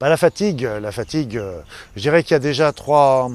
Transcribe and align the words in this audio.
Bah, 0.00 0.08
la 0.08 0.16
fatigue, 0.16 0.62
la 0.62 0.92
fatigue, 0.92 1.36
euh, 1.36 1.60
je 1.96 2.02
dirais 2.02 2.22
qu'il 2.22 2.30
y 2.30 2.36
a 2.36 2.38
déjà 2.38 2.72
trois, 2.72 3.32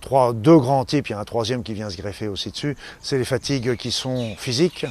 trois, 0.00 0.32
deux 0.32 0.56
grands 0.56 0.86
types, 0.86 1.10
il 1.10 1.12
y 1.12 1.14
a 1.14 1.18
un 1.18 1.26
troisième 1.26 1.62
qui 1.62 1.74
vient 1.74 1.90
se 1.90 1.98
greffer 1.98 2.26
aussi 2.26 2.50
dessus, 2.50 2.74
c'est 3.02 3.18
les 3.18 3.26
fatigues 3.26 3.76
qui 3.76 3.92
sont 3.92 4.34
physiques, 4.38 4.86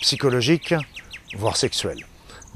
psychologiques, 0.00 0.74
voire 1.36 1.56
sexuelles. 1.56 2.04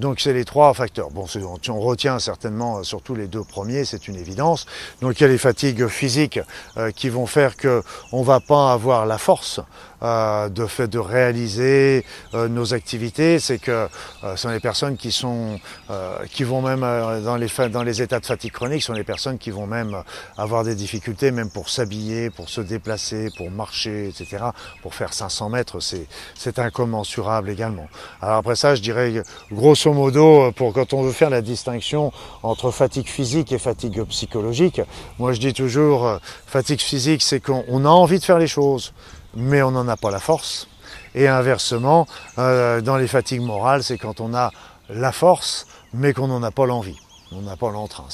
Donc 0.03 0.19
c'est 0.19 0.33
les 0.33 0.45
trois 0.45 0.75
facteurs. 0.75 1.13
Bon, 1.13 1.27
on 1.69 1.81
retient 1.81 2.19
certainement 2.19 2.79
euh, 2.79 2.83
surtout 2.83 3.15
les 3.15 3.29
deux 3.29 3.45
premiers, 3.45 3.85
c'est 3.85 4.09
une 4.09 4.17
évidence. 4.17 4.67
Donc 5.01 5.21
il 5.21 5.23
y 5.23 5.27
a 5.27 5.29
les 5.29 5.39
fatigues 5.39 5.87
physiques 5.87 6.41
euh, 6.77 6.91
qui 6.91 7.09
vont 7.09 7.27
faire 7.27 7.57
que 7.57 7.85
on 8.11 8.25
va 8.25 8.41
pas 8.41 8.73
avoir 8.73 9.07
la 9.07 9.17
force 9.17 9.61
euh, 10.03 10.49
de 10.49 10.67
fait 10.67 10.89
de 10.89 10.99
réaliser 10.99 12.05
euh, 12.35 12.49
nos 12.49 12.75
activités. 12.75 13.39
C'est 13.39 13.59
que 13.59 13.71
euh, 13.71 13.89
ce 14.35 14.37
sont 14.37 14.49
les 14.49 14.59
personnes 14.59 14.97
qui 14.97 15.13
sont 15.13 15.61
qui 16.33 16.43
vont 16.43 16.63
même 16.63 16.81
dans 16.81 17.37
les 17.37 17.49
dans 17.71 17.83
les 17.85 18.03
états 18.03 18.19
de 18.19 18.27
fatigue 18.27 18.53
chronique, 18.53 18.83
sont 18.83 18.95
les 18.95 19.05
personnes 19.05 19.39
qui 19.39 19.51
vont 19.51 19.67
même 19.67 20.03
avoir 20.37 20.65
des 20.65 20.75
difficultés 20.75 21.31
même 21.31 21.51
pour 21.51 21.69
s'habiller, 21.69 22.31
pour 22.31 22.49
se 22.49 22.61
déplacer, 22.61 23.29
pour 23.37 23.51
marcher, 23.51 24.09
etc. 24.09 24.45
Pour 24.83 24.95
faire 24.95 25.13
500 25.13 25.51
mètres, 25.51 25.79
c'est 25.79 26.07
c'est 26.35 26.59
incommensurable 26.59 27.51
également. 27.51 27.87
Alors 28.21 28.39
après 28.39 28.57
ça, 28.57 28.75
je 28.75 28.83
dirais 28.83 29.23
grosso 29.53 29.92
modo, 29.93 30.53
pour 30.53 30.73
quand 30.73 30.93
on 30.93 31.03
veut 31.03 31.13
faire 31.13 31.31
la 31.31 31.43
distinction 31.43 32.13
entre 32.43 32.71
fatigue 32.71 33.09
physique 33.09 33.53
et 33.53 33.59
fatigue 33.59 34.03
psychologique, 34.05 34.81
moi 35.19 35.33
je 35.33 35.41
dis 35.41 35.53
toujours 35.53 36.19
fatigue 36.47 36.81
physique, 36.81 37.23
c'est 37.23 37.41
qu'on 37.41 37.85
a 37.85 37.89
envie 37.89 38.19
de 38.19 38.25
faire 38.25 38.39
les 38.39 38.47
choses 38.47 38.93
mais 39.35 39.63
on 39.63 39.71
n'en 39.71 39.89
a 39.89 39.97
pas 39.97 40.11
la 40.11 40.21
force. 40.21 40.69
Et 41.15 41.29
inversement, 41.29 42.07
euh, 42.39 42.81
dans 42.81 42.97
les 42.97 43.07
fatigues 43.07 43.43
morales, 43.43 43.83
c'est 43.83 43.99
quand 43.99 44.21
on 44.21 44.35
a 44.35 44.51
la 44.89 45.13
force, 45.13 45.67
mais 45.93 46.13
qu'on 46.13 46.29
n'en 46.29 46.43
a 46.43 46.51
pas 46.51 46.67
l'envie. 46.67 46.99
On 47.35 47.43
n'a 47.43 47.57
pas 47.57 47.71
l'entrain. 47.71 48.05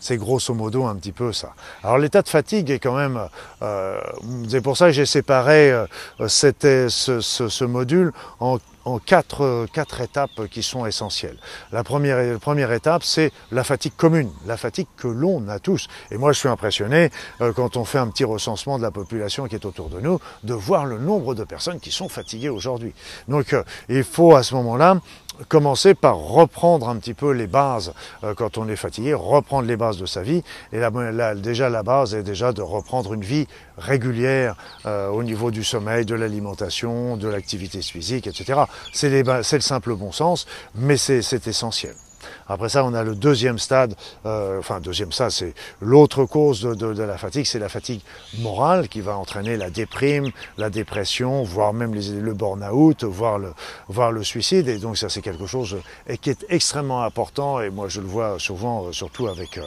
C'est 0.00 0.16
grosso 0.16 0.54
modo 0.54 0.84
un 0.84 0.94
petit 0.94 1.10
peu 1.10 1.32
ça. 1.32 1.52
Alors 1.82 1.98
l'état 1.98 2.22
de 2.22 2.28
fatigue 2.28 2.70
est 2.70 2.78
quand 2.78 2.94
même. 2.94 3.20
Euh, 3.60 4.00
c'est 4.48 4.60
pour 4.60 4.76
ça 4.76 4.86
que 4.86 4.92
j'ai 4.92 5.06
séparé 5.06 5.72
euh, 5.72 5.86
ce, 6.28 7.64
module 7.64 8.12
en 8.38 8.58
en 8.84 8.98
quatre, 8.98 9.66
quatre, 9.72 10.00
étapes 10.00 10.48
qui 10.50 10.62
sont 10.62 10.86
essentielles. 10.86 11.36
La 11.70 11.84
première, 11.84 12.22
la 12.22 12.38
première 12.38 12.72
étape, 12.72 13.04
c'est 13.04 13.32
la 13.50 13.64
fatigue 13.64 13.92
commune, 13.96 14.30
la 14.46 14.56
fatigue 14.56 14.88
que 14.96 15.08
l'on 15.08 15.48
a 15.48 15.58
tous. 15.58 15.88
Et 16.10 16.16
moi, 16.16 16.32
je 16.32 16.38
suis 16.38 16.48
impressionné, 16.48 17.10
euh, 17.40 17.52
quand 17.52 17.76
on 17.76 17.84
fait 17.84 17.98
un 17.98 18.08
petit 18.08 18.24
recensement 18.24 18.78
de 18.78 18.82
la 18.82 18.90
population 18.90 19.46
qui 19.46 19.54
est 19.54 19.64
autour 19.64 19.88
de 19.88 20.00
nous, 20.00 20.20
de 20.44 20.54
voir 20.54 20.86
le 20.86 20.98
nombre 20.98 21.34
de 21.34 21.44
personnes 21.44 21.80
qui 21.80 21.90
sont 21.90 22.08
fatiguées 22.08 22.48
aujourd'hui. 22.48 22.94
Donc, 23.28 23.52
euh, 23.52 23.62
il 23.88 24.04
faut 24.04 24.34
à 24.34 24.42
ce 24.42 24.54
moment-là 24.54 24.98
commencer 25.48 25.94
par 25.94 26.16
reprendre 26.16 26.88
un 26.88 26.96
petit 26.96 27.14
peu 27.14 27.32
les 27.32 27.46
bases 27.46 27.94
euh, 28.22 28.34
quand 28.34 28.58
on 28.58 28.68
est 28.68 28.76
fatigué, 28.76 29.14
reprendre 29.14 29.66
les 29.66 29.76
bases 29.76 29.98
de 29.98 30.06
sa 30.06 30.22
vie. 30.22 30.42
Et 30.72 30.78
là, 30.78 31.34
déjà, 31.34 31.68
la 31.68 31.82
base 31.82 32.14
est 32.14 32.22
déjà 32.22 32.52
de 32.52 32.62
reprendre 32.62 33.14
une 33.14 33.22
vie 33.22 33.46
régulière 33.78 34.56
euh, 34.86 35.08
au 35.08 35.22
niveau 35.22 35.50
du 35.50 35.64
sommeil, 35.64 36.04
de 36.04 36.14
l'alimentation, 36.14 37.16
de 37.16 37.28
l'activité 37.28 37.82
physique, 37.82 38.26
etc. 38.26 38.60
C'est 38.92 39.22
le 39.22 39.60
simple 39.60 39.94
bon 39.94 40.12
sens, 40.12 40.46
mais 40.74 40.96
c'est 40.96 41.46
essentiel. 41.46 41.94
Après 42.48 42.68
ça, 42.68 42.84
on 42.84 42.94
a 42.94 43.02
le 43.02 43.14
deuxième 43.14 43.58
stade, 43.58 43.94
euh, 44.26 44.58
enfin 44.58 44.80
deuxième 44.80 45.12
stade, 45.12 45.30
c'est 45.30 45.54
l'autre 45.80 46.24
cause 46.24 46.62
de, 46.62 47.02
la 47.02 47.18
fatigue, 47.18 47.46
c'est 47.46 47.58
la 47.58 47.68
fatigue 47.68 48.00
morale 48.38 48.88
qui 48.88 49.00
va 49.00 49.16
entraîner 49.16 49.56
la 49.56 49.70
déprime, 49.70 50.30
la 50.58 50.70
dépression, 50.70 51.42
voire 51.42 51.72
même 51.72 51.94
le 51.94 52.34
burn-out, 52.34 53.04
voire 53.04 53.38
le, 53.38 53.52
voire 53.88 54.12
le 54.12 54.22
suicide. 54.22 54.68
Et 54.68 54.78
donc 54.78 54.98
ça, 54.98 55.08
c'est 55.08 55.22
quelque 55.22 55.46
chose 55.46 55.76
euh, 56.10 56.16
qui 56.16 56.30
est 56.30 56.46
extrêmement 56.48 57.02
important. 57.02 57.60
Et 57.60 57.70
moi, 57.70 57.88
je 57.88 58.00
le 58.00 58.06
vois 58.06 58.36
souvent, 58.38 58.86
euh, 58.86 58.92
surtout 58.92 59.28
avec 59.28 59.58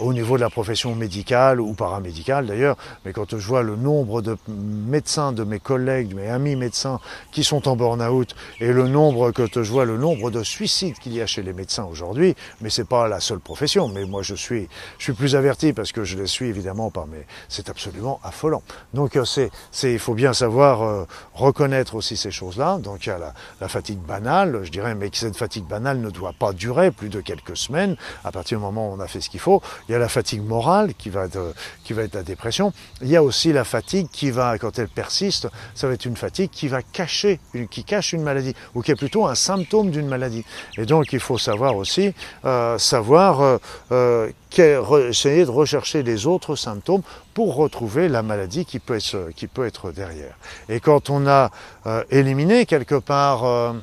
au 0.00 0.12
niveau 0.12 0.36
de 0.36 0.42
la 0.42 0.50
profession 0.50 0.94
médicale 0.94 1.60
ou 1.60 1.72
paramédicale 1.72 2.46
d'ailleurs. 2.46 2.76
Mais 3.04 3.12
quand 3.12 3.38
je 3.38 3.46
vois 3.46 3.62
le 3.62 3.76
nombre 3.76 4.20
de 4.22 4.36
médecins, 4.48 5.32
de 5.32 5.44
mes 5.44 5.58
collègues, 5.58 6.08
de 6.08 6.14
mes 6.14 6.28
amis 6.28 6.56
médecins 6.56 7.00
qui 7.32 7.44
sont 7.44 7.68
en 7.68 7.76
burn-out 7.76 8.34
et 8.60 8.72
le 8.72 8.88
nombre 8.88 9.30
que 9.30 9.46
je 9.62 9.70
vois, 9.70 9.84
le 9.84 9.96
nombre 9.96 10.30
de 10.30 10.42
suicides 10.42 10.98
qu'il 10.98 11.14
y 11.14 11.20
a 11.20 11.26
chez 11.26 11.42
les 11.42 11.52
médecins 11.52 11.59
aujourd'hui, 11.88 12.34
mais 12.60 12.70
c'est 12.70 12.84
pas 12.84 13.08
la 13.08 13.20
seule 13.20 13.40
profession. 13.40 13.88
Mais 13.88 14.04
moi, 14.04 14.22
je 14.22 14.34
suis, 14.34 14.68
je 14.98 15.04
suis 15.04 15.12
plus 15.12 15.36
averti 15.36 15.72
parce 15.72 15.92
que 15.92 16.04
je 16.04 16.16
les 16.16 16.26
suis 16.26 16.46
évidemment 16.46 16.90
pas. 16.90 17.06
Mais 17.10 17.26
c'est 17.48 17.68
absolument 17.68 18.20
affolant. 18.22 18.62
Donc, 18.94 19.16
euh, 19.16 19.24
c'est, 19.24 19.50
c'est, 19.70 19.92
il 19.92 19.98
faut 19.98 20.14
bien 20.14 20.32
savoir 20.32 20.82
euh, 20.82 21.06
reconnaître 21.34 21.94
aussi 21.94 22.16
ces 22.16 22.30
choses-là. 22.30 22.78
Donc, 22.78 23.06
il 23.06 23.10
y 23.10 23.12
a 23.12 23.18
la, 23.18 23.34
la, 23.60 23.68
fatigue 23.68 23.98
banale, 23.98 24.60
je 24.64 24.70
dirais, 24.70 24.94
mais 24.94 25.10
cette 25.12 25.36
fatigue 25.36 25.64
banale 25.64 25.98
ne 26.00 26.10
doit 26.10 26.32
pas 26.32 26.52
durer 26.52 26.90
plus 26.90 27.08
de 27.08 27.20
quelques 27.20 27.56
semaines. 27.56 27.96
À 28.24 28.32
partir 28.32 28.58
du 28.58 28.64
moment 28.64 28.90
où 28.90 28.94
on 28.94 29.00
a 29.00 29.08
fait 29.08 29.20
ce 29.20 29.30
qu'il 29.30 29.40
faut, 29.40 29.62
il 29.88 29.92
y 29.92 29.94
a 29.94 29.98
la 29.98 30.08
fatigue 30.08 30.42
morale 30.42 30.94
qui 30.94 31.10
va 31.10 31.26
être, 31.26 31.54
qui 31.84 31.92
va 31.92 32.02
être 32.02 32.14
la 32.14 32.22
dépression. 32.22 32.72
Il 33.02 33.08
y 33.08 33.16
a 33.16 33.22
aussi 33.22 33.52
la 33.52 33.64
fatigue 33.64 34.08
qui 34.10 34.30
va, 34.30 34.58
quand 34.58 34.78
elle 34.78 34.88
persiste, 34.88 35.48
ça 35.74 35.86
va 35.86 35.94
être 35.94 36.04
une 36.04 36.16
fatigue 36.16 36.50
qui 36.50 36.68
va 36.68 36.82
cacher, 36.82 37.40
qui 37.70 37.84
cache 37.84 38.12
une 38.12 38.22
maladie 38.22 38.54
ou 38.74 38.82
qui 38.82 38.90
est 38.90 38.96
plutôt 38.96 39.26
un 39.26 39.34
symptôme 39.34 39.90
d'une 39.90 40.06
maladie. 40.06 40.44
Et 40.76 40.86
donc, 40.86 41.12
il 41.12 41.20
faut 41.20 41.38
savoir 41.38 41.49
aussi, 41.58 42.14
euh, 42.44 42.78
savoir 42.78 43.40
euh, 43.40 43.58
euh, 43.92 44.30
essayer 45.08 45.44
de 45.44 45.50
rechercher 45.50 46.02
les 46.02 46.26
autres 46.26 46.56
symptômes 46.56 47.02
pour 47.34 47.54
retrouver 47.56 48.08
la 48.08 48.22
maladie 48.22 48.64
qui 48.64 48.78
peut 48.78 48.96
être, 48.96 49.30
qui 49.34 49.46
peut 49.46 49.66
être 49.66 49.92
derrière. 49.92 50.36
Et 50.68 50.80
quand 50.80 51.10
on 51.10 51.26
a 51.26 51.50
éliminé 52.10 52.66
quelque 52.66 52.96
part 52.96 53.74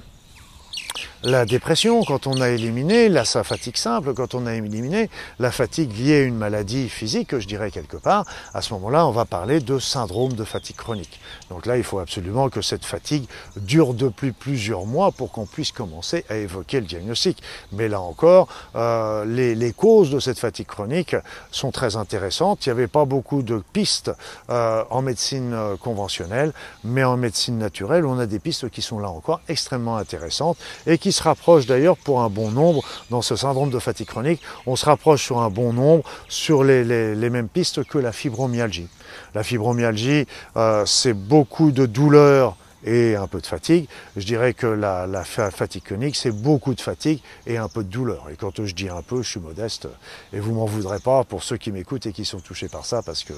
la 1.24 1.46
dépression, 1.46 2.04
quand 2.04 2.28
on 2.28 2.42
a 2.42 2.50
éliminé 2.50 3.10
la 3.10 3.26
fatigue 3.26 3.78
simple, 3.78 4.14
quand 4.14 4.36
on 4.36 4.46
a 4.46 4.54
éliminé 4.54 5.10
la 5.40 5.52
fatigue 5.52 5.98
liée 5.98 6.22
à 6.22 6.24
une 6.24 6.38
maladie 6.38 6.90
physique, 6.90 7.38
je 7.38 7.48
dirais 7.48 7.72
quelque 7.72 7.98
part, 7.98 8.26
à 8.54 8.62
ce 8.62 8.74
moment-là, 8.74 9.08
on 9.08 9.12
va 9.12 9.26
parler 9.26 9.60
de 9.60 9.80
syndrome 9.80 10.34
de 10.34 10.44
fatigue 10.44 10.76
chronique. 10.76 11.20
Donc 11.50 11.66
là, 11.66 11.78
il 11.78 11.84
faut 11.84 12.00
absolument 12.00 12.50
que 12.50 12.62
cette 12.62 12.86
fatigue 12.86 13.26
dure 13.56 13.94
depuis 13.94 14.32
plusieurs 14.32 14.86
mois 14.86 15.12
pour 15.12 15.32
qu'on 15.32 15.46
puisse 15.46 15.72
commencer 15.72 16.24
à 16.30 16.36
évoquer 16.36 16.80
le 16.80 16.86
diagnostic. 16.86 17.42
Mais 17.72 17.88
là 17.88 18.00
encore, 18.00 18.48
euh, 18.76 19.26
les, 19.26 19.56
les, 19.56 19.74
causes 19.74 20.12
de 20.12 20.20
cette 20.20 20.40
fatigue 20.40 20.68
chronique 20.68 21.16
sont 21.52 21.72
très 21.72 21.96
intéressantes. 21.96 22.66
Il 22.66 22.70
n'y 22.70 22.74
avait 22.74 22.88
pas 22.88 23.06
beaucoup 23.06 23.42
de 23.42 23.64
pistes 23.74 24.12
euh, 24.50 24.84
en 24.90 25.02
médecine 25.02 25.54
euh, 25.54 25.78
conventionnelle, 25.78 26.54
mais 26.84 27.04
en 27.04 27.18
médecine 27.18 27.58
naturelle, 27.58 28.06
on 28.06 28.20
a 28.20 28.26
des 28.26 28.40
pistes 28.40 28.70
qui 28.70 28.82
sont 28.82 29.00
là 29.00 29.10
encore 29.10 29.42
extrêmement 29.48 29.98
intéressantes 29.98 30.58
et 30.86 30.98
qui 30.98 31.07
se 31.12 31.24
rapproche 31.24 31.66
d'ailleurs 31.66 31.98
pour 31.98 32.22
un 32.22 32.30
bon 32.30 32.52
nombre 32.52 32.84
dans 33.10 33.22
ce 33.22 33.36
syndrome 33.36 33.70
de 33.70 33.80
fatigue 33.80 34.08
chronique. 34.08 34.42
On 34.66 34.76
se 34.76 34.86
rapproche 34.86 35.24
sur 35.24 35.40
un 35.40 35.50
bon 35.50 35.74
nombre 35.74 36.04
sur 36.28 36.64
les, 36.64 36.84
mêmes 37.30 37.48
pistes 37.48 37.84
que 37.84 37.98
la 37.98 38.12
fibromyalgie. 38.12 38.88
La 39.34 39.44
fibromyalgie, 39.44 40.26
euh, 40.56 40.86
c'est 40.86 41.14
beaucoup 41.14 41.72
de 41.72 41.86
douleurs 41.86 42.56
et 42.84 43.16
un 43.16 43.28
peu 43.28 43.42
de 43.42 43.46
fatigue. 43.46 43.88
Je 44.16 44.26
dirais 44.26 44.54
que 44.54 44.68
la, 44.68 45.24
fatigue 45.24 45.84
chronique, 45.84 46.16
c'est 46.16 46.32
beaucoup 46.32 46.74
de 46.74 46.82
fatigue 46.82 47.22
et 47.46 47.58
un 47.58 47.68
peu 47.68 47.84
de 47.84 47.90
douleur. 47.90 48.30
Et 48.32 48.36
quand 48.36 48.64
je 48.64 48.74
dis 48.74 48.90
un 48.90 49.02
peu, 49.02 49.22
je 49.22 49.30
suis 49.30 49.40
modeste 49.40 49.88
et 50.34 50.40
vous 50.40 50.54
m'en 50.54 50.66
voudrez 50.66 51.00
pas 51.00 51.24
pour 51.24 51.44
ceux 51.44 51.58
qui 51.58 51.72
m'écoutent 51.72 52.06
et 52.06 52.14
qui 52.14 52.26
sont 52.26 52.40
touchés 52.40 52.68
par 52.68 52.86
ça 52.86 53.02
parce 53.02 53.24
que 53.24 53.34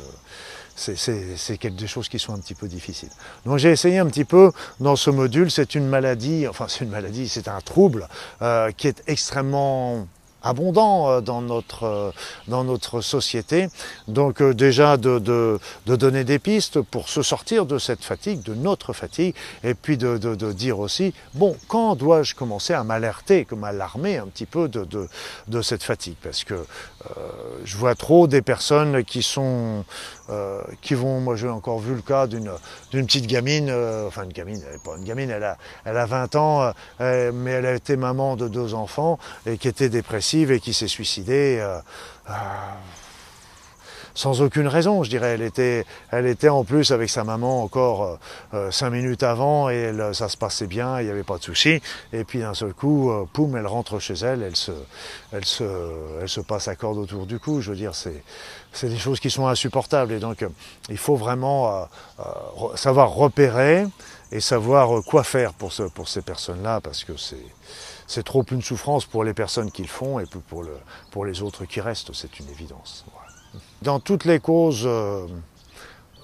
c'est 0.75 1.75
des 1.75 1.87
choses 1.87 2.07
qui 2.07 2.19
sont 2.19 2.33
un 2.33 2.39
petit 2.39 2.55
peu 2.55 2.67
difficiles. 2.67 3.09
Donc 3.45 3.57
j'ai 3.57 3.71
essayé 3.71 3.99
un 3.99 4.07
petit 4.07 4.25
peu 4.25 4.51
dans 4.79 4.95
ce 4.95 5.09
module, 5.09 5.51
c'est 5.51 5.75
une 5.75 5.87
maladie, 5.87 6.47
enfin 6.47 6.65
c'est 6.67 6.85
une 6.85 6.91
maladie, 6.91 7.27
c'est 7.27 7.47
un 7.47 7.61
trouble 7.61 8.07
euh, 8.41 8.71
qui 8.71 8.87
est 8.87 9.03
extrêmement 9.07 10.07
abondant 10.43 11.09
euh, 11.09 11.21
dans 11.21 11.41
notre, 11.41 11.83
euh, 11.83 12.11
dans 12.47 12.63
notre 12.63 13.01
société. 13.01 13.67
Donc 14.07 14.41
euh, 14.41 14.53
déjà 14.53 14.97
de, 14.97 15.19
de, 15.19 15.59
de, 15.85 15.95
donner 15.95 16.23
des 16.23 16.39
pistes 16.39 16.81
pour 16.81 17.09
se 17.09 17.21
sortir 17.21 17.65
de 17.65 17.77
cette 17.77 18.03
fatigue, 18.03 18.41
de 18.43 18.53
notre 18.53 18.93
fatigue, 18.93 19.35
et 19.63 19.73
puis 19.73 19.97
de, 19.97 20.17
de 20.17 20.51
dire 20.51 20.79
aussi, 20.79 21.13
bon, 21.33 21.55
quand 21.67 21.95
dois-je 21.95 22.35
commencer 22.35 22.73
à 22.73 22.83
m'alerter, 22.83 23.45
comme 23.45 23.59
m'alarmer 23.59 24.17
un 24.17 24.27
petit 24.27 24.45
peu 24.45 24.69
de, 24.69 25.61
cette 25.61 25.83
fatigue? 25.83 26.15
Parce 26.21 26.43
que 26.43 26.65
je 27.63 27.77
vois 27.77 27.95
trop 27.95 28.27
des 28.27 28.41
personnes 28.41 29.03
qui 29.03 29.21
sont, 29.21 29.85
euh, 30.29 30.61
qui 30.81 30.93
vont, 30.95 31.19
moi 31.19 31.35
j'ai 31.35 31.49
encore 31.49 31.79
vu 31.79 31.93
le 31.95 32.01
cas 32.01 32.27
d'une 32.27 32.49
petite 32.91 33.27
gamine, 33.27 33.69
euh, 33.69 34.07
enfin 34.07 34.23
une 34.23 34.33
gamine, 34.33 34.61
elle 34.71 34.79
pas 34.79 34.97
une 34.97 35.03
gamine, 35.03 35.29
elle 35.29 35.43
a, 35.43 35.57
elle 35.85 35.97
a 35.97 36.05
20 36.05 36.35
ans, 36.35 36.73
mais 36.99 37.51
elle 37.51 37.65
a 37.65 37.73
été 37.73 37.95
maman 37.95 38.35
de 38.35 38.47
deux 38.47 38.73
enfants 38.73 39.19
et 39.45 39.57
qui 39.57 39.67
était 39.67 39.89
dépressive 39.89 40.51
et 40.51 40.59
qui 40.59 40.73
s'est 40.73 40.87
suicidée 40.87 41.59
euh, 41.59 41.79
euh, 42.29 42.33
sans 44.19 44.41
aucune 44.41 44.67
raison, 44.67 45.01
je 45.01 45.09
dirais. 45.09 45.35
Elle 45.35 45.41
était, 45.41 45.85
elle 46.11 46.25
était 46.25 46.49
en 46.49 46.65
plus 46.65 46.91
avec 46.91 47.09
sa 47.09 47.23
maman 47.23 47.63
encore 47.63 48.19
euh, 48.53 48.69
cinq 48.69 48.89
minutes 48.89 49.23
avant 49.23 49.69
et 49.69 49.93
ça 50.11 50.27
se 50.27 50.35
passait 50.35 50.67
bien, 50.67 50.99
il 50.99 51.05
n'y 51.05 51.09
avait 51.09 51.23
pas 51.23 51.37
de 51.37 51.43
souci. 51.43 51.81
Et 52.11 52.25
puis 52.25 52.39
d'un 52.39 52.53
seul 52.53 52.73
coup, 52.73 53.09
poum, 53.31 53.55
elle 53.55 53.65
rentre 53.65 53.99
chez 53.99 54.15
elle, 54.15 54.43
elle 54.43 54.57
se, 54.57 54.73
elle 55.31 55.45
se, 55.45 55.63
elle 56.21 56.27
se 56.27 56.41
passe 56.41 56.67
à 56.67 56.75
corde 56.75 56.97
autour 56.97 57.27
du 57.27 57.39
cou. 57.39 57.61
Je 57.61 57.69
veux 57.69 57.77
dire, 57.77 57.95
c'est, 57.95 58.21
c'est 58.73 58.89
des 58.89 58.97
choses 58.97 59.21
qui 59.21 59.29
sont 59.29 59.47
insupportables. 59.47 60.11
Et 60.11 60.19
donc, 60.19 60.45
il 60.89 60.97
faut 60.97 61.15
vraiment 61.15 61.87
savoir 62.75 63.11
repérer 63.11 63.85
et 64.33 64.41
savoir 64.41 65.01
quoi 65.05 65.23
faire 65.23 65.53
pour, 65.53 65.71
ce, 65.71 65.83
pour 65.83 66.09
ces 66.09 66.21
personnes-là, 66.21 66.81
parce 66.81 67.05
que 67.05 67.15
c'est 67.15 67.37
trop 68.23 68.43
une 68.43 68.63
souffrance 68.63 69.05
pour 69.05 69.23
les 69.23 69.35
personnes 69.35 69.71
qui 69.71 69.83
le 69.83 69.87
font 69.87 70.19
et 70.19 70.25
pour, 70.25 70.65
pour 71.11 71.25
les 71.25 71.43
autres 71.43 71.65
qui 71.65 71.79
restent, 71.79 72.11
c'est 72.13 72.39
une 72.39 72.49
évidence. 72.49 73.05
Dans 73.83 73.99
toutes 73.99 74.25
les 74.25 74.39
causes 74.39 74.83
euh, 74.85 75.27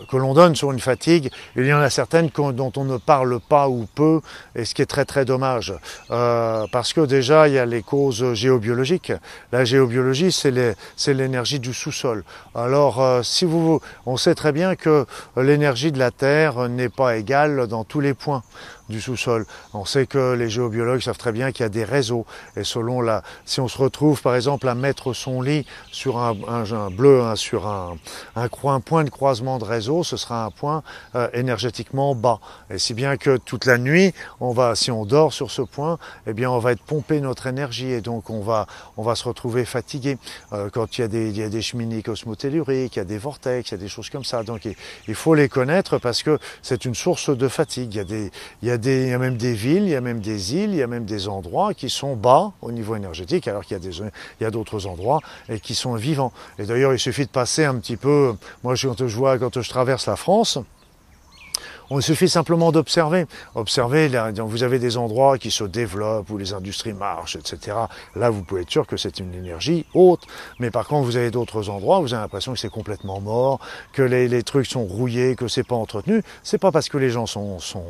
que 0.10 0.18
l'on 0.18 0.34
donne 0.34 0.56
sur 0.56 0.72
une 0.72 0.80
fatigue, 0.80 1.32
il 1.56 1.66
y 1.66 1.74
en 1.74 1.80
a 1.80 1.90
certaines 1.90 2.30
dont 2.30 2.72
on 2.76 2.84
ne 2.84 2.98
parle 2.98 3.40
pas 3.40 3.70
ou 3.70 3.88
peu, 3.96 4.22
et 4.56 4.66
ce 4.66 4.76
qui 4.76 4.82
est 4.82 4.86
très 4.86 5.06
très 5.06 5.26
dommage. 5.26 5.74
Euh, 6.12 6.66
parce 6.72 6.94
que 6.94 7.02
déjà, 7.02 7.48
il 7.48 7.54
y 7.54 7.60
a 7.60 7.66
les 7.66 7.82
causes 7.82 8.34
géobiologiques. 8.34 9.14
La 9.52 9.66
géobiologie, 9.66 10.32
c'est 10.32 11.14
l'énergie 11.14 11.60
du 11.60 11.74
sous-sol. 11.74 12.24
Alors, 12.54 13.02
euh, 13.02 13.24
si 13.24 13.46
vous, 13.46 13.80
on 14.06 14.18
sait 14.18 14.36
très 14.36 14.52
bien 14.52 14.76
que 14.76 15.06
l'énergie 15.38 15.92
de 15.92 16.00
la 16.00 16.12
Terre 16.12 16.70
n'est 16.70 16.90
pas 16.90 17.18
égale 17.18 17.68
dans 17.68 17.84
tous 17.84 18.00
les 18.00 18.14
points 18.14 18.44
du 18.90 19.02
sous-sol. 19.02 19.46
On 19.74 19.86
sait 19.86 20.06
que 20.06 20.34
les 20.34 20.50
géobiologues 20.50 21.02
savent 21.02 21.18
très 21.18 21.32
bien 21.32 21.52
qu'il 21.52 21.64
y 21.64 21.66
a 21.66 21.70
des 21.70 21.84
réseaux. 21.84 22.26
Et 22.56 22.64
selon 22.64 23.02
la, 23.02 23.24
si 23.46 23.60
on 23.60 23.68
se 23.68 23.78
retrouve 23.78 24.22
par 24.22 24.36
exemple 24.36 24.68
à 24.68 24.76
mettre 24.76 25.14
son 25.14 25.42
lit 25.42 25.66
sur 25.92 26.20
un, 26.20 26.36
bleu, 26.92 27.24
sur 27.36 27.68
un, 27.68 27.98
un, 28.36 28.48
point 28.80 29.04
de 29.04 29.10
croisement 29.10 29.58
de 29.58 29.64
réseau, 29.64 29.85
ce 30.04 30.18
sera 30.18 30.46
un 30.46 30.52
point 30.52 30.84
euh, 31.16 31.28
énergétiquement 31.34 32.16
bas. 32.16 32.40
Et 32.70 32.78
si 32.78 32.94
bien 32.94 33.18
que 33.18 33.38
toute 33.38 33.66
la 33.66 33.78
nuit, 33.78 34.14
on 34.40 34.52
va, 34.52 34.76
si 34.76 34.92
on 34.92 35.06
dort 35.06 35.34
sur 35.34 35.52
ce 35.52 35.62
point, 35.62 35.98
eh 36.28 36.34
bien 36.34 36.50
on 36.50 36.60
va 36.60 36.72
être 36.72 36.82
pompé 36.82 37.22
notre 37.22 37.48
énergie 37.48 37.92
et 37.92 38.02
donc 38.02 38.30
on 38.30 38.42
va, 38.42 38.68
on 38.98 39.04
va 39.04 39.16
se 39.16 39.24
retrouver 39.24 39.66
fatigué. 39.66 40.18
Euh, 40.54 40.70
quand 40.70 40.98
il 40.98 41.02
y 41.02 41.04
a 41.04 41.08
des, 41.08 41.30
il 41.30 41.38
y 41.38 41.44
a 41.44 41.50
des 41.50 41.62
cheminées 41.62 42.02
cosmotelluriques, 42.02 42.96
il 42.96 43.00
y 43.00 43.02
a 43.02 43.06
des 43.06 43.18
vortex, 43.18 43.70
il 43.70 43.74
y 43.74 43.76
a 43.76 43.80
des 43.80 43.88
choses 43.88 44.10
comme 44.10 44.24
ça. 44.24 44.44
Donc 44.44 44.68
il, 45.08 45.16
faut 45.16 45.34
les 45.34 45.50
connaître 45.50 45.98
parce 45.98 46.24
que 46.24 46.38
c'est 46.62 46.86
une 46.86 46.96
source 46.96 47.36
de 47.36 47.48
fatigue. 47.48 47.94
Il 47.94 47.98
y 47.98 48.02
a 48.02 48.04
des, 48.04 48.32
il 48.62 48.68
y 48.68 48.72
a 48.72 48.78
il 48.86 49.10
y 49.10 49.14
a 49.14 49.18
même 49.18 49.38
des 49.38 49.54
villes, 49.54 49.84
il 49.84 49.90
y 49.90 49.96
a 49.96 50.02
même 50.02 50.20
des 50.20 50.56
îles, 50.56 50.72
il 50.72 50.78
y 50.78 50.84
a 50.84 50.88
même 50.88 51.06
des 51.06 51.28
endroits 51.28 51.74
qui 51.74 51.90
sont 51.90 52.16
bas 52.16 52.52
au 52.62 52.72
niveau 52.72 52.96
énergétique, 52.96 53.48
alors 53.48 53.64
qu'il 53.64 53.78
y 54.42 54.46
a 54.46 54.52
d'autres 54.52 54.86
endroits 54.86 55.22
et 55.50 55.60
qui 55.60 55.76
sont 55.76 55.96
vivants. 55.96 56.32
Et 56.60 56.66
d'ailleurs, 56.66 56.94
il 56.94 57.00
suffit 57.00 57.26
de 57.26 57.32
passer 57.32 57.66
un 57.66 57.76
petit 57.76 57.98
peu. 57.98 58.36
Moi, 58.64 58.76
quand 58.82 59.08
je 59.08 59.16
vois, 59.16 59.38
quand 59.38 59.62
je 59.62 59.70
traverse 59.76 60.06
la 60.06 60.16
France, 60.16 60.58
on 61.90 62.02
suffit 62.02 62.30
simplement 62.30 62.72
d'observer. 62.72 63.26
Observer, 63.54 64.10
vous 64.38 64.64
avez 64.64 64.80
des 64.80 64.98
endroits 64.98 65.38
qui 65.38 65.52
se 65.52 65.64
développent, 65.64 66.30
où 66.30 66.38
les 66.38 66.54
industries 66.54 66.94
marchent, 66.94 67.36
etc. 67.36 67.78
Là, 68.16 68.30
vous 68.30 68.44
pouvez 68.44 68.62
être 68.62 68.72
sûr 68.72 68.88
que 68.88 68.98
c'est 68.98 69.20
une 69.20 69.34
énergie 69.34 69.86
haute. 69.94 70.24
Mais 70.60 70.72
par 70.72 70.88
contre, 70.88 71.06
vous 71.06 71.18
avez 71.18 71.32
d'autres 71.32 71.70
endroits 71.70 72.00
où 72.00 72.04
vous 72.04 72.14
avez 72.14 72.24
l'impression 72.24 72.54
que 72.54 72.60
c'est 72.60 72.70
complètement 72.70 73.20
mort, 73.22 73.60
que 73.94 74.02
les, 74.02 74.44
trucs 74.44 74.66
sont 74.66 74.84
rouillés, 74.84 75.36
que 75.36 75.48
c'est 75.48 75.64
pas 75.64 75.76
entretenu. 75.76 76.24
C'est 76.44 76.58
pas 76.58 76.72
parce 76.72 76.90
que 76.90 76.98
les 76.98 77.10
gens 77.10 77.26
sont, 77.26 77.60
sont, 77.60 77.84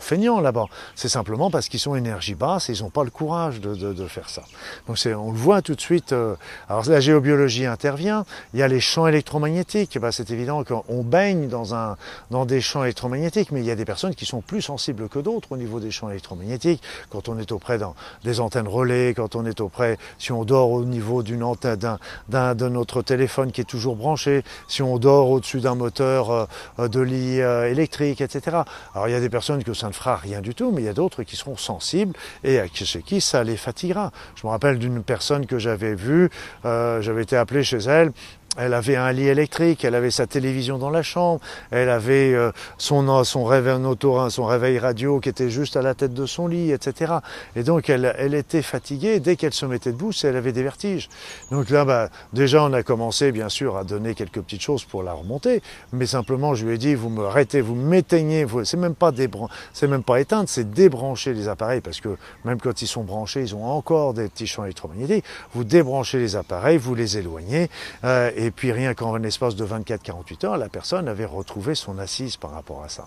feignants 0.00 0.40
là-bas. 0.40 0.66
C'est 0.94 1.08
simplement 1.08 1.50
parce 1.50 1.68
qu'ils 1.68 1.80
sont 1.80 1.94
énergie 1.94 2.34
basse 2.34 2.70
et 2.70 2.72
ils 2.72 2.82
n'ont 2.82 2.90
pas 2.90 3.04
le 3.04 3.10
courage 3.10 3.60
de, 3.60 4.06
faire 4.06 4.28
ça. 4.28 4.42
Donc 4.88 4.96
on 5.06 5.30
le 5.30 5.38
voit 5.38 5.62
tout 5.62 5.74
de 5.74 5.80
suite. 5.80 6.12
Euh, 6.12 6.34
alors 6.68 6.88
la 6.88 7.00
géobiologie 7.00 7.66
intervient. 7.66 8.24
Il 8.54 8.60
y 8.60 8.62
a 8.62 8.68
les 8.68 8.80
champs 8.80 9.06
électromagnétiques. 9.06 9.98
Bah, 9.98 10.10
c'est 10.10 10.30
évident 10.30 10.64
qu'on 10.64 11.04
baigne 11.04 11.48
dans, 11.48 11.74
un, 11.74 11.96
dans 12.30 12.46
des 12.46 12.60
champs 12.60 12.82
électromagnétiques 12.82 13.39
mais 13.50 13.60
il 13.60 13.66
y 13.66 13.70
a 13.70 13.76
des 13.76 13.84
personnes 13.84 14.14
qui 14.14 14.26
sont 14.26 14.40
plus 14.40 14.62
sensibles 14.62 15.08
que 15.08 15.18
d'autres 15.18 15.52
au 15.52 15.56
niveau 15.56 15.80
des 15.80 15.90
champs 15.90 16.10
électromagnétiques. 16.10 16.82
Quand 17.08 17.28
on 17.28 17.38
est 17.38 17.52
auprès 17.52 17.78
des 18.24 18.40
antennes 18.40 18.68
relais, 18.68 19.14
quand 19.14 19.36
on 19.36 19.44
est 19.46 19.60
auprès, 19.60 19.98
si 20.18 20.32
on 20.32 20.44
dort 20.44 20.70
au 20.70 20.84
niveau 20.84 21.22
d'une 21.22 21.42
antenne, 21.42 21.98
d'un, 22.28 22.54
de 22.54 22.68
notre 22.68 23.02
téléphone 23.02 23.52
qui 23.52 23.62
est 23.62 23.64
toujours 23.64 23.96
branché, 23.96 24.42
si 24.68 24.82
on 24.82 24.98
dort 24.98 25.30
au-dessus 25.30 25.60
d'un 25.60 25.74
moteur 25.74 26.48
euh, 26.78 26.88
de 26.88 27.00
lit 27.00 27.40
euh, 27.40 27.70
électrique, 27.70 28.20
etc. 28.20 28.58
Alors 28.94 29.08
il 29.08 29.12
y 29.12 29.14
a 29.14 29.20
des 29.20 29.30
personnes 29.30 29.64
que 29.64 29.74
ça 29.74 29.88
ne 29.88 29.92
fera 29.92 30.16
rien 30.16 30.40
du 30.40 30.54
tout, 30.54 30.70
mais 30.72 30.82
il 30.82 30.86
y 30.86 30.88
a 30.88 30.92
d'autres 30.92 31.22
qui 31.22 31.36
seront 31.36 31.56
sensibles 31.56 32.14
et 32.44 32.60
chez 32.72 33.02
qui 33.02 33.20
ça 33.20 33.44
les 33.44 33.56
fatiguera. 33.56 34.12
Je 34.34 34.46
me 34.46 34.50
rappelle 34.50 34.78
d'une 34.78 35.02
personne 35.02 35.46
que 35.46 35.58
j'avais 35.58 35.94
vue, 35.94 36.30
euh, 36.64 37.00
j'avais 37.02 37.22
été 37.22 37.36
appelé 37.36 37.62
chez 37.62 37.78
elle, 37.78 38.12
elle 38.56 38.74
avait 38.74 38.96
un 38.96 39.12
lit 39.12 39.28
électrique, 39.28 39.84
elle 39.84 39.94
avait 39.94 40.10
sa 40.10 40.26
télévision 40.26 40.78
dans 40.78 40.90
la 40.90 41.02
chambre, 41.02 41.40
elle 41.70 41.88
avait 41.88 42.34
euh, 42.34 42.50
son, 42.78 43.22
son, 43.24 43.44
réveil, 43.44 43.76
son 44.28 44.44
réveil 44.44 44.78
radio 44.78 45.20
qui 45.20 45.28
était 45.28 45.50
juste 45.50 45.76
à 45.76 45.82
la 45.82 45.94
tête 45.94 46.14
de 46.14 46.26
son 46.26 46.48
lit, 46.48 46.72
etc. 46.72 47.14
Et 47.54 47.62
donc 47.62 47.88
elle, 47.88 48.14
elle 48.18 48.34
était 48.34 48.62
fatiguée. 48.62 49.20
Dès 49.20 49.36
qu'elle 49.36 49.54
se 49.54 49.66
mettait 49.66 49.92
debout, 49.92 50.10
elle 50.24 50.36
avait 50.36 50.52
des 50.52 50.62
vertiges. 50.62 51.08
Donc 51.50 51.70
là, 51.70 51.84
bah, 51.84 52.08
déjà, 52.32 52.64
on 52.64 52.72
a 52.72 52.82
commencé, 52.82 53.30
bien 53.30 53.48
sûr, 53.48 53.76
à 53.76 53.84
donner 53.84 54.14
quelques 54.14 54.40
petites 54.40 54.62
choses 54.62 54.84
pour 54.84 55.02
la 55.02 55.12
remonter. 55.12 55.62
Mais 55.92 56.06
simplement, 56.06 56.54
je 56.54 56.66
lui 56.66 56.74
ai 56.74 56.78
dit, 56.78 56.94
vous 56.94 57.08
me 57.08 57.24
arrêtez, 57.24 57.60
vous 57.60 57.76
m'éteignez. 57.76 58.46
C'est 58.64 58.76
même 58.76 58.94
pas 58.94 59.12
c'est 59.72 59.86
même 59.86 60.02
pas 60.02 60.20
éteindre, 60.20 60.48
c'est 60.48 60.70
débrancher 60.70 61.34
les 61.34 61.48
appareils 61.48 61.80
parce 61.80 62.00
que 62.00 62.16
même 62.44 62.60
quand 62.60 62.82
ils 62.82 62.86
sont 62.86 63.04
branchés, 63.04 63.42
ils 63.42 63.54
ont 63.54 63.64
encore 63.64 64.14
des 64.14 64.28
petits 64.28 64.46
champs 64.46 64.64
électromagnétiques. 64.64 65.24
Vous 65.54 65.64
débranchez 65.64 66.18
les 66.18 66.36
appareils, 66.36 66.78
vous 66.78 66.94
les 66.94 67.18
éloignez. 67.18 67.68
Euh, 68.04 68.30
et 68.40 68.50
puis 68.50 68.72
rien 68.72 68.94
qu'en 68.94 69.22
espace 69.22 69.54
de 69.54 69.66
24-48 69.66 70.46
heures, 70.46 70.56
la 70.56 70.70
personne 70.70 71.08
avait 71.08 71.26
retrouvé 71.26 71.74
son 71.74 71.98
assise 71.98 72.38
par 72.38 72.52
rapport 72.52 72.82
à 72.82 72.88
ça. 72.88 73.06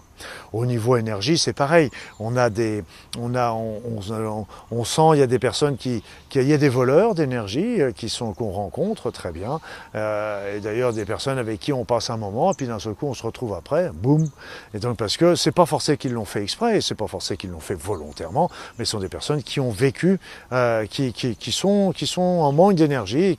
Au 0.51 0.67
niveau 0.67 0.95
énergie, 0.95 1.39
c'est 1.39 1.53
pareil. 1.53 1.89
On 2.19 2.37
a 2.37 2.51
des, 2.51 2.83
on 3.17 3.33
a, 3.33 3.51
on, 3.51 4.83
sent, 4.83 5.01
il 5.13 5.19
y 5.19 5.23
a 5.23 5.27
des 5.27 5.39
personnes 5.39 5.75
qui, 5.75 6.03
il 6.35 6.47
y 6.47 6.53
a 6.53 6.59
des 6.59 6.69
voleurs 6.69 7.15
d'énergie 7.15 7.81
euh, 7.81 7.91
qui 7.91 8.09
sont 8.09 8.33
qu'on 8.33 8.51
rencontre 8.51 9.09
très 9.09 9.31
bien. 9.31 9.59
Euh, 9.95 10.57
et 10.57 10.59
d'ailleurs 10.59 10.93
des 10.93 11.03
personnes 11.03 11.39
avec 11.39 11.59
qui 11.59 11.73
on 11.73 11.83
passe 11.83 12.11
un 12.11 12.17
moment, 12.17 12.53
puis 12.53 12.67
d'un 12.67 12.77
seul 12.77 12.93
coup 12.93 13.07
on 13.07 13.15
se 13.15 13.23
retrouve 13.23 13.55
après, 13.55 13.89
boum. 13.91 14.29
Et 14.75 14.79
donc 14.79 14.97
parce 14.97 15.17
que 15.17 15.33
c'est 15.33 15.51
pas 15.51 15.65
forcé 15.65 15.97
qu'ils 15.97 16.13
l'ont 16.13 16.25
fait 16.25 16.43
exprès, 16.43 16.79
c'est 16.79 16.93
pas 16.93 17.07
forcé 17.07 17.37
qu'ils 17.37 17.49
l'ont 17.49 17.59
fait 17.59 17.73
volontairement, 17.73 18.51
mais 18.77 18.85
ce 18.85 18.91
sont 18.91 18.99
des 18.99 19.09
personnes 19.09 19.41
qui 19.41 19.59
ont 19.59 19.71
vécu, 19.71 20.19
euh, 20.51 20.85
qui, 20.85 21.11
qui, 21.11 21.35
qui, 21.35 21.51
sont, 21.51 21.91
qui 21.91 22.05
sont 22.05 22.21
en 22.21 22.51
manque 22.51 22.75
d'énergie 22.75 23.35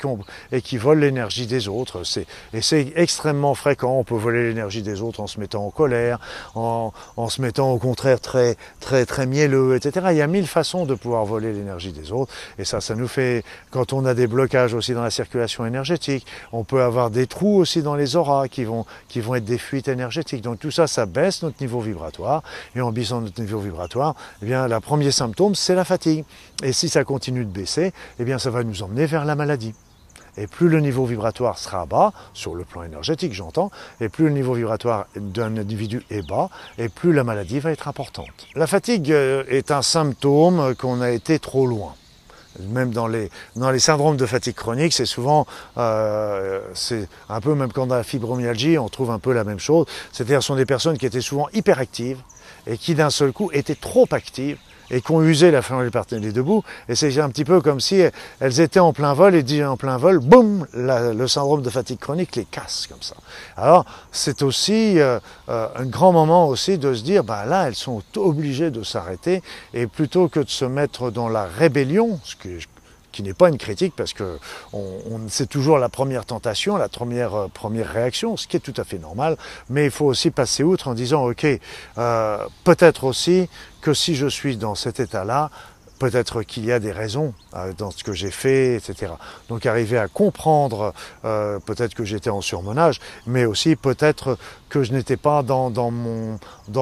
et 0.50 0.60
qui 0.60 0.76
volent 0.76 1.00
l'énergie 1.00 1.46
des 1.46 1.68
autres 1.68 1.83
et 2.52 2.60
c'est 2.60 2.92
extrêmement 2.96 3.54
fréquent. 3.54 3.98
On 3.98 4.04
peut 4.04 4.14
voler 4.14 4.48
l'énergie 4.48 4.82
des 4.82 5.02
autres 5.02 5.20
en 5.20 5.26
se 5.26 5.38
mettant 5.40 5.64
en 5.66 5.70
colère, 5.70 6.18
en, 6.54 6.92
se 7.28 7.40
mettant 7.40 7.72
au 7.72 7.78
contraire 7.78 8.20
très, 8.20 8.56
très, 8.80 9.06
très 9.06 9.26
mielleux, 9.26 9.76
etc. 9.76 10.06
Il 10.10 10.16
y 10.16 10.22
a 10.22 10.26
mille 10.26 10.46
façons 10.46 10.86
de 10.86 10.94
pouvoir 10.94 11.24
voler 11.24 11.52
l'énergie 11.52 11.92
des 11.92 12.12
autres. 12.12 12.32
Et 12.58 12.64
ça, 12.64 12.80
ça 12.80 12.94
nous 12.94 13.08
fait, 13.08 13.44
quand 13.70 13.92
on 13.92 14.04
a 14.04 14.14
des 14.14 14.26
blocages 14.26 14.74
aussi 14.74 14.92
dans 14.94 15.02
la 15.02 15.10
circulation 15.10 15.66
énergétique, 15.66 16.26
on 16.52 16.64
peut 16.64 16.82
avoir 16.82 17.10
des 17.10 17.26
trous 17.26 17.56
aussi 17.56 17.82
dans 17.82 17.94
les 17.94 18.16
auras 18.16 18.48
qui 18.48 18.64
vont, 18.64 18.86
qui 19.08 19.20
vont 19.20 19.34
être 19.34 19.44
des 19.44 19.58
fuites 19.58 19.88
énergétiques. 19.88 20.42
Donc 20.42 20.58
tout 20.58 20.70
ça, 20.70 20.86
ça 20.86 21.06
baisse 21.06 21.42
notre 21.42 21.60
niveau 21.60 21.80
vibratoire. 21.80 22.42
Et 22.74 22.80
en 22.80 22.92
baissant 22.92 23.20
notre 23.20 23.40
niveau 23.40 23.58
vibratoire, 23.58 24.14
eh 24.42 24.46
bien, 24.46 24.68
le 24.68 24.80
premier 24.80 25.10
symptôme, 25.10 25.54
c'est 25.54 25.74
la 25.74 25.84
fatigue. 25.84 26.24
Et 26.62 26.72
si 26.72 26.88
ça 26.88 27.04
continue 27.04 27.44
de 27.44 27.50
baisser, 27.50 27.92
eh 28.18 28.24
bien, 28.24 28.38
ça 28.38 28.50
va 28.50 28.64
nous 28.64 28.82
emmener 28.82 29.06
vers 29.06 29.24
la 29.24 29.34
maladie. 29.34 29.74
Et 30.36 30.46
plus 30.46 30.68
le 30.68 30.80
niveau 30.80 31.04
vibratoire 31.04 31.58
sera 31.58 31.86
bas, 31.86 32.12
sur 32.32 32.54
le 32.54 32.64
plan 32.64 32.82
énergétique 32.82 33.32
j'entends, 33.32 33.70
et 34.00 34.08
plus 34.08 34.24
le 34.24 34.32
niveau 34.32 34.54
vibratoire 34.54 35.06
d'un 35.16 35.56
individu 35.56 36.04
est 36.10 36.26
bas, 36.26 36.50
et 36.78 36.88
plus 36.88 37.12
la 37.12 37.24
maladie 37.24 37.60
va 37.60 37.70
être 37.70 37.88
importante. 37.88 38.48
La 38.54 38.66
fatigue 38.66 39.12
euh, 39.12 39.44
est 39.48 39.70
un 39.70 39.82
symptôme 39.82 40.74
qu'on 40.76 41.00
a 41.00 41.10
été 41.10 41.38
trop 41.38 41.66
loin. 41.66 41.94
Même 42.60 42.92
dans 42.92 43.08
les, 43.08 43.30
dans 43.56 43.70
les 43.70 43.80
syndromes 43.80 44.16
de 44.16 44.26
fatigue 44.26 44.54
chronique, 44.54 44.92
c'est 44.92 45.06
souvent, 45.06 45.44
euh, 45.76 46.60
c'est 46.72 47.08
un 47.28 47.40
peu 47.40 47.54
même 47.54 47.72
quand 47.72 47.88
on 47.88 47.90
a 47.90 47.96
la 47.96 48.04
fibromyalgie, 48.04 48.78
on 48.78 48.88
trouve 48.88 49.10
un 49.10 49.18
peu 49.18 49.32
la 49.32 49.42
même 49.42 49.58
chose. 49.58 49.86
C'est-à-dire 50.12 50.40
ce 50.40 50.48
sont 50.48 50.54
des 50.54 50.66
personnes 50.66 50.96
qui 50.96 51.06
étaient 51.06 51.20
souvent 51.20 51.48
hyperactives 51.52 52.18
et 52.68 52.78
qui 52.78 52.94
d'un 52.94 53.10
seul 53.10 53.32
coup 53.32 53.50
étaient 53.52 53.74
trop 53.74 54.06
actives 54.12 54.58
et 54.90 55.00
qui 55.00 55.10
ont 55.12 55.22
usé 55.22 55.50
la 55.50 55.62
fin 55.62 55.82
des 55.84 56.32
debout. 56.32 56.62
Et 56.88 56.94
c'est 56.94 57.18
un 57.20 57.28
petit 57.28 57.44
peu 57.44 57.60
comme 57.60 57.80
si 57.80 58.02
elles 58.40 58.60
étaient 58.60 58.80
en 58.80 58.92
plein 58.92 59.14
vol 59.14 59.34
et 59.34 59.64
en 59.64 59.76
plein 59.76 59.96
vol, 59.96 60.18
boum, 60.18 60.66
le 60.74 61.26
syndrome 61.26 61.62
de 61.62 61.70
fatigue 61.70 61.98
chronique 61.98 62.36
les 62.36 62.44
casse 62.44 62.86
comme 62.88 63.02
ça. 63.02 63.14
Alors 63.56 63.84
c'est 64.12 64.42
aussi 64.42 64.98
euh, 64.98 65.18
euh, 65.48 65.68
un 65.76 65.84
grand 65.84 66.12
moment 66.12 66.48
aussi 66.48 66.78
de 66.78 66.94
se 66.94 67.02
dire, 67.02 67.24
bah 67.24 67.44
là 67.46 67.68
elles 67.68 67.74
sont 67.74 68.02
obligées 68.16 68.70
de 68.70 68.82
s'arrêter 68.82 69.42
et 69.72 69.86
plutôt 69.86 70.28
que 70.28 70.40
de 70.40 70.50
se 70.50 70.64
mettre 70.64 71.10
dans 71.10 71.28
la 71.28 71.44
rébellion, 71.44 72.18
ce 72.24 72.36
que 72.36 72.48
qui 73.14 73.22
n'est 73.22 73.32
pas 73.32 73.48
une 73.48 73.58
critique 73.58 73.94
parce 73.96 74.12
que 74.12 74.38
c'est 75.28 75.48
toujours 75.48 75.78
la 75.78 75.88
première 75.88 76.26
tentation, 76.26 76.76
la 76.76 76.88
première, 76.88 77.34
euh, 77.34 77.48
première 77.48 77.88
réaction, 77.88 78.36
ce 78.36 78.48
qui 78.48 78.56
est 78.56 78.60
tout 78.60 78.74
à 78.76 78.82
fait 78.82 78.98
normal, 78.98 79.36
mais 79.70 79.84
il 79.84 79.90
faut 79.92 80.06
aussi 80.06 80.32
passer 80.32 80.64
outre 80.64 80.88
en 80.88 80.94
disant, 80.94 81.24
ok, 81.24 81.46
euh, 81.98 82.38
peut-être 82.64 83.04
aussi 83.04 83.48
que 83.80 83.94
si 83.94 84.16
je 84.16 84.26
suis 84.26 84.56
dans 84.56 84.74
cet 84.74 84.98
état-là, 84.98 85.50
peut-être 86.04 86.42
qu'il 86.42 86.66
y 86.66 86.72
a 86.72 86.78
des 86.78 86.92
raisons 86.92 87.32
euh, 87.54 87.72
dans 87.78 87.90
ce 87.90 88.04
que 88.04 88.12
j'ai 88.12 88.30
fait, 88.30 88.76
etc. 88.76 89.12
Donc 89.48 89.64
arriver 89.64 89.96
à 89.96 90.06
comprendre, 90.06 90.92
peut-être 91.22 91.94
que 91.94 92.04
j'étais 92.04 92.30
en 92.30 92.40
surmenage, 92.40 93.00
mais 93.26 93.46
aussi 93.46 93.74
peut-être 93.74 94.36
que 94.74 94.82
je 94.82 94.92
n'étais 94.92 95.16
pas 95.16 95.44
dans, 95.44 95.70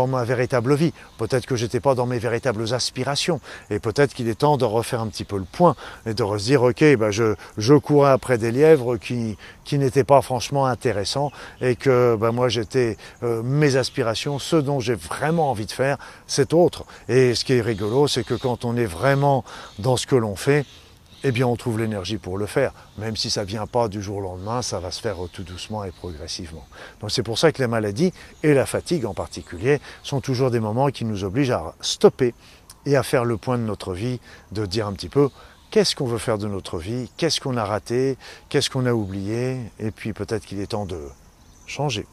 ma 0.08 0.24
véritable 0.24 0.74
vie. 0.74 0.94
Peut-être 1.18 1.44
que 1.44 1.56
j'étais 1.56 1.78
pas 1.78 1.94
dans 1.94 2.06
mes 2.06 2.18
véritables 2.18 2.72
aspirations. 2.72 3.38
Et 3.70 3.78
peut-être 3.78 4.14
qu'il 4.14 4.28
est 4.28 4.36
temps 4.36 4.56
de 4.56 4.64
refaire 4.64 5.02
un 5.02 5.08
petit 5.08 5.24
peu 5.24 5.36
le 5.36 5.44
point 5.44 5.76
et 6.06 6.14
de 6.14 6.24
se 6.38 6.44
dire, 6.44 6.62
ok, 6.62 6.82
ben 6.96 7.10
je, 7.10 7.34
je 7.58 7.74
courais 7.74 8.10
après 8.10 8.38
des 8.38 8.50
lièvres 8.50 8.96
qui, 8.96 9.36
qui 9.64 9.78
n'étaient 9.78 10.04
pas 10.04 10.22
franchement 10.22 10.66
intéressants 10.66 11.30
et 11.60 11.76
que 11.76 12.16
ben 12.16 12.32
moi 12.32 12.48
j'étais 12.48 12.96
euh, 13.22 13.42
mes 13.42 13.76
aspirations, 13.76 14.38
ce 14.38 14.56
dont 14.56 14.80
j'ai 14.80 14.94
vraiment 14.94 15.50
envie 15.50 15.66
de 15.66 15.72
faire, 15.72 15.98
c'est 16.26 16.52
autre. 16.52 16.84
Et 17.08 17.34
ce 17.34 17.44
qui 17.44 17.54
est 17.54 17.60
rigolo, 17.60 18.08
c'est 18.08 18.24
que 18.24 18.34
quand 18.34 18.64
on 18.64 18.76
est 18.76 18.86
vraiment 18.86 19.44
dans 19.78 19.96
ce 19.96 20.06
que 20.06 20.16
l'on 20.16 20.36
fait, 20.36 20.64
eh 21.24 21.30
bien 21.30 21.46
on 21.46 21.56
trouve 21.56 21.78
l'énergie 21.78 22.18
pour 22.18 22.38
le 22.38 22.46
faire. 22.46 22.72
Même 22.98 23.16
si 23.16 23.30
ça 23.30 23.42
ne 23.42 23.46
vient 23.46 23.66
pas 23.66 23.88
du 23.88 24.02
jour 24.02 24.18
au 24.18 24.20
lendemain, 24.20 24.62
ça 24.62 24.80
va 24.80 24.90
se 24.90 25.00
faire 25.00 25.16
tout 25.32 25.44
doucement 25.44 25.84
et 25.84 25.90
progressivement. 25.90 26.66
Donc 27.00 27.10
c'est 27.10 27.22
pour 27.22 27.38
ça 27.38 27.52
que 27.52 27.62
les 27.62 27.68
maladies, 27.68 28.12
et 28.42 28.54
la 28.54 28.66
fatigue 28.66 29.06
en 29.06 29.14
particulier, 29.14 29.80
sont 30.02 30.20
toujours 30.20 30.50
des 30.50 30.60
moments 30.60 30.88
qui 30.88 31.04
nous 31.04 31.24
obligent 31.24 31.52
à 31.52 31.74
stopper 31.80 32.34
et 32.86 32.96
à 32.96 33.02
faire 33.02 33.24
le 33.24 33.36
point 33.36 33.58
de 33.58 33.62
notre 33.62 33.92
vie, 33.92 34.18
de 34.50 34.66
dire 34.66 34.86
un 34.86 34.92
petit 34.92 35.08
peu 35.08 35.28
qu'est-ce 35.72 35.96
qu'on 35.96 36.06
veut 36.06 36.18
faire 36.18 36.38
de 36.38 36.46
notre 36.46 36.78
vie, 36.78 37.10
qu'est-ce 37.16 37.40
qu'on 37.40 37.56
a 37.56 37.64
raté, 37.64 38.16
qu'est-ce 38.50 38.70
qu'on 38.70 38.86
a 38.86 38.92
oublié, 38.92 39.58
et 39.80 39.90
puis 39.90 40.12
peut-être 40.12 40.44
qu'il 40.44 40.60
est 40.60 40.68
temps 40.68 40.84
de 40.84 41.00
changer. 41.66 42.06